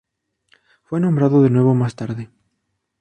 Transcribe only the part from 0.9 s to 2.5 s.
nombrado de nuevo más tarde.